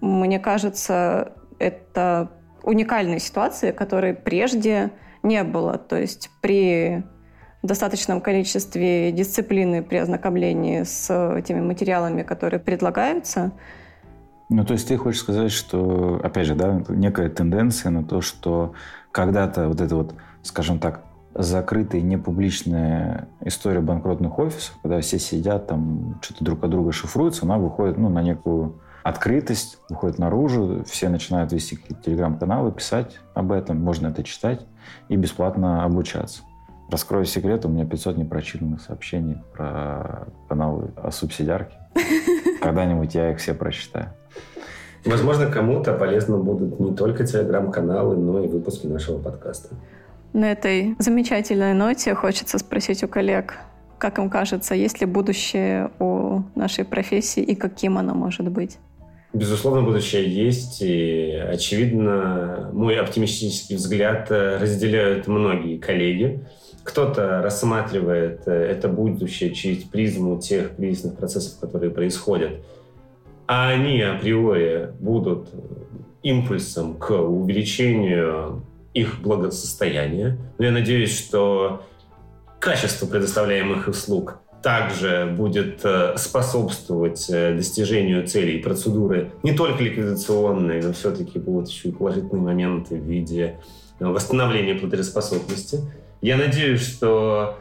[0.00, 2.30] мне кажется, это
[2.62, 4.90] уникальная ситуация, которой прежде
[5.22, 5.78] не было.
[5.78, 7.04] То есть при
[7.62, 13.52] достаточном количестве дисциплины при ознакомлении с этими материалами, которые предлагаются.
[14.48, 18.74] Ну, то есть ты хочешь сказать, что, опять же, да, некая тенденция на то, что
[19.12, 21.04] когда-то вот это вот, скажем так,
[21.34, 27.58] закрытая, непубличная история банкротных офисов, когда все сидят там, что-то друг от друга шифруются, она
[27.58, 33.80] выходит ну, на некую открытость, выходит наружу, все начинают вести какие-то телеграм-каналы, писать об этом,
[33.80, 34.66] можно это читать
[35.08, 36.42] и бесплатно обучаться.
[36.90, 41.76] Раскрою секрет, у меня 500 непрочитанных сообщений про каналы о субсидиарке.
[42.60, 44.12] Когда-нибудь я их все прочитаю.
[45.04, 49.74] Возможно, кому-то полезно будут не только телеграм-каналы, но и выпуски нашего подкаста.
[50.32, 53.58] На этой замечательной ноте хочется спросить у коллег,
[53.98, 58.78] как им кажется, есть ли будущее у нашей профессии и каким оно может быть?
[59.32, 66.44] Безусловно, будущее есть, и, очевидно, мой оптимистический взгляд э, разделяют многие коллеги.
[66.82, 72.54] Кто-то рассматривает э, это будущее через призму тех кризисных процессов, которые происходят,
[73.46, 75.48] а они априори будут
[76.24, 78.64] импульсом к увеличению
[78.94, 80.38] их благосостояния.
[80.58, 81.84] Но я надеюсь, что
[82.58, 90.92] качество предоставляемых услуг также будет э, способствовать э, достижению целей процедуры не только ликвидационные, но
[90.92, 93.58] все-таки будут еще и положительные моменты в виде
[93.98, 95.80] э, восстановления платежеспособности.
[96.20, 97.58] Я надеюсь, что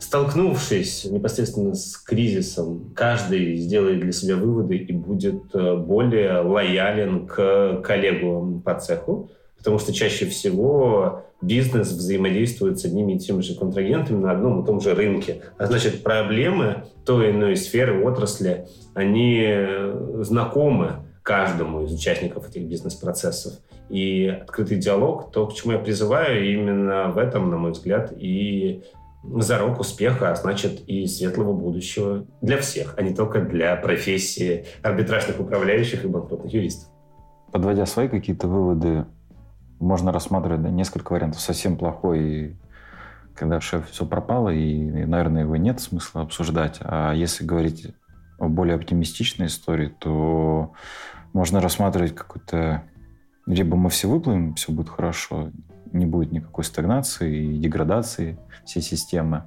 [0.00, 8.62] столкнувшись непосредственно с кризисом, каждый сделает для себя выводы и будет более лоялен к коллегам
[8.62, 9.30] по цеху,
[9.62, 14.66] потому что чаще всего бизнес взаимодействует с одними и теми же контрагентами на одном и
[14.66, 15.42] том же рынке.
[15.56, 19.46] А значит, проблемы той или иной сферы, отрасли, они
[20.22, 23.52] знакомы каждому из участников этих бизнес-процессов.
[23.88, 28.82] И открытый диалог, то, к чему я призываю, именно в этом, на мой взгляд, и
[29.38, 35.38] зарок успеха, а значит и светлого будущего для всех, а не только для профессии арбитражных
[35.38, 36.88] управляющих и банкротных юристов.
[37.52, 39.04] Подводя свои какие-то выводы,
[39.82, 41.40] можно рассматривать да, несколько вариантов.
[41.40, 42.56] Совсем плохой, и
[43.34, 46.78] когда шеф все пропало, и, и, наверное, его нет смысла обсуждать.
[46.80, 47.94] А если говорить
[48.38, 50.72] о более оптимистичной истории, то
[51.32, 52.84] можно рассматривать какую-то...
[53.46, 55.50] Либо мы все выплывем, все будет хорошо,
[55.92, 59.44] не будет никакой стагнации и деградации всей системы.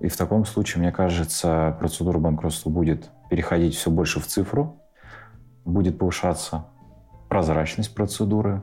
[0.00, 4.80] И в таком случае, мне кажется, процедура банкротства будет переходить все больше в цифру,
[5.64, 6.66] будет повышаться
[7.28, 8.62] прозрачность процедуры,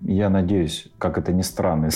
[0.00, 1.88] я надеюсь, как это ни странно,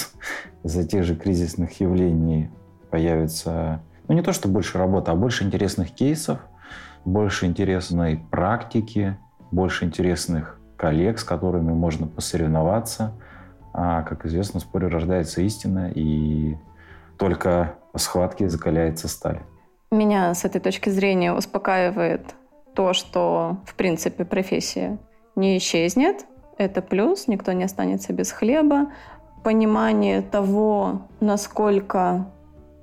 [0.63, 2.51] из-за тех же кризисных явлений
[2.91, 6.41] появится, ну не то, что больше работы, а больше интересных кейсов,
[7.05, 9.17] больше интересной практики,
[9.51, 13.15] больше интересных коллег, с которыми можно посоревноваться.
[13.73, 16.57] А, как известно, в споре рождается истина, и
[17.19, 19.41] только в схватке закаляется сталь.
[19.91, 22.35] Меня с этой точки зрения успокаивает
[22.75, 24.99] то, что, в принципе, профессия
[25.37, 26.27] не исчезнет,
[26.61, 28.93] это плюс, никто не останется без хлеба.
[29.43, 32.31] Понимание того, насколько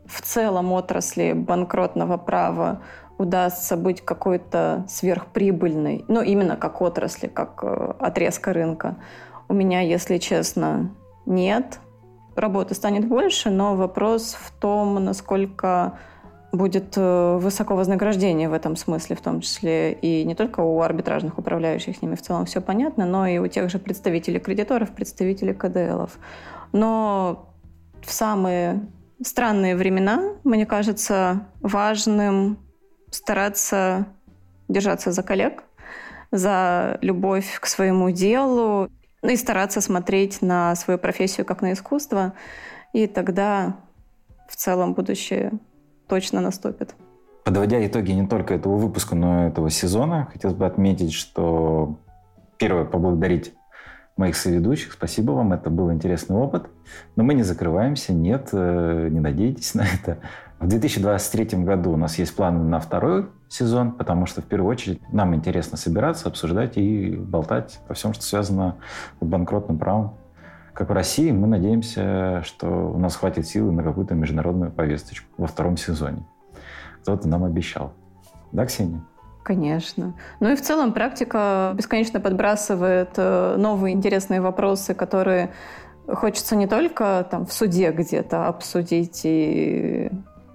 [0.08, 2.82] в целом отрасли банкротного права
[3.20, 8.96] удастся быть какой-то сверхприбыльной, ну, именно как отрасли, как э, отрезка рынка.
[9.48, 10.92] У меня, если честно,
[11.26, 11.80] нет.
[12.36, 15.98] Работы станет больше, но вопрос в том, насколько
[16.58, 21.38] будет э, высоко вознаграждение в этом смысле, в том числе и не только у арбитражных
[21.38, 25.54] управляющих, с ними в целом все понятно, но и у тех же представителей кредиторов, представителей
[25.54, 26.18] КДЛов.
[26.74, 27.54] Но
[28.02, 28.88] в самые
[29.24, 32.58] странные времена, мне кажется, важным
[33.12, 34.08] стараться
[34.68, 35.64] держаться за коллег,
[36.32, 38.90] за любовь к своему делу
[39.24, 42.34] и стараться смотреть на свою профессию как на искусство.
[42.94, 43.78] И тогда
[44.48, 45.54] в целом будущее
[46.08, 46.96] точно наступит.
[47.44, 51.98] Подводя итоги не только этого выпуска, но и этого сезона, хотелось бы отметить, что
[52.58, 53.54] первое, поблагодарить
[54.18, 54.94] моих соведущих.
[54.94, 56.66] Спасибо вам, это был интересный опыт.
[57.16, 60.18] Но мы не закрываемся, нет, э, не надейтесь на это.
[60.60, 65.02] В 2023 году у нас есть планы на второй сезон, потому что в первую очередь
[65.14, 68.76] нам интересно собираться, обсуждать и болтать о всем, что связано
[69.22, 70.16] с банкротным правом
[70.78, 75.48] как в России, мы надеемся, что у нас хватит силы на какую-то международную повесточку во
[75.48, 76.24] втором сезоне.
[77.02, 77.94] Кто-то нам обещал.
[78.52, 79.02] Да, Ксения?
[79.44, 80.14] Конечно.
[80.40, 85.50] Ну и в целом практика бесконечно подбрасывает э, новые интересные вопросы, которые
[86.06, 90.12] хочется не только там в суде где-то обсудить и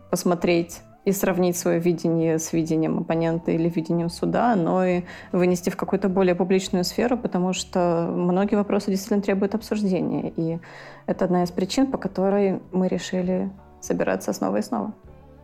[0.08, 5.76] посмотреть и сравнить свое видение с видением оппонента или видением суда, но и вынести в
[5.76, 10.32] какую-то более публичную сферу, потому что многие вопросы действительно требуют обсуждения.
[10.36, 10.58] И
[11.06, 13.50] это одна из причин, по которой мы решили
[13.80, 14.92] собираться снова и снова.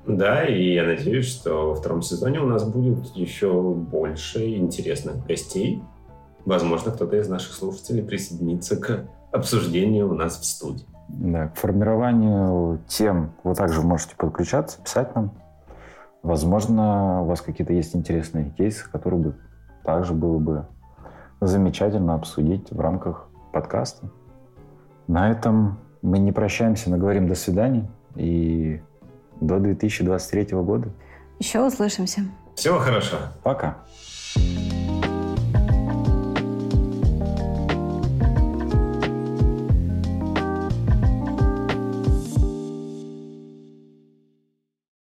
[0.07, 5.83] Да, и я надеюсь, что во втором сезоне у нас будет еще больше интересных гостей.
[6.47, 10.87] Возможно, кто-то из наших слушателей присоединится к обсуждению у нас в студии.
[11.09, 15.33] Да, к формированию тем вы также можете подключаться, писать нам.
[16.23, 19.35] Возможно, у вас какие-то есть интересные кейсы, которые бы
[19.85, 20.67] также было бы
[21.41, 24.11] замечательно обсудить в рамках подкаста.
[25.07, 28.83] На этом мы не прощаемся, но говорим до свидания и
[29.41, 30.91] до 2023 года.
[31.39, 32.23] Еще услышимся.
[32.55, 33.21] Всего хорошего.
[33.43, 33.79] Пока.
[34.37, 34.88] thank you